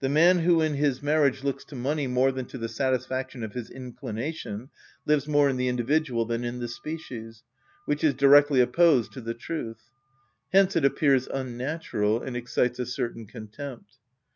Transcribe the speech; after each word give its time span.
The 0.00 0.08
man 0.08 0.40
who 0.40 0.60
in 0.60 0.74
his 0.74 1.04
marriage 1.04 1.44
looks 1.44 1.64
to 1.66 1.76
money 1.76 2.08
more 2.08 2.32
than 2.32 2.46
to 2.46 2.58
the 2.58 2.68
satisfaction 2.68 3.44
of 3.44 3.52
his 3.52 3.70
inclination 3.70 4.70
lives 5.06 5.28
more 5.28 5.48
in 5.48 5.56
the 5.56 5.68
individual 5.68 6.24
than 6.24 6.42
in 6.42 6.58
the 6.58 6.66
species; 6.66 7.44
which 7.86 8.02
is 8.02 8.14
directly 8.14 8.58
opposed 8.60 9.12
to 9.12 9.20
the 9.20 9.34
truth; 9.34 9.88
hence 10.52 10.74
it 10.74 10.84
appears 10.84 11.28
unnatural, 11.28 12.20
and 12.20 12.36
excites 12.36 12.80
a 12.80 12.86
certain 12.86 13.24
contempt. 13.24 13.98